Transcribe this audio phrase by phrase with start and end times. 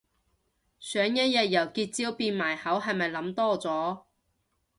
[0.79, 4.03] 想一日由結焦變埋口係咪諗多咗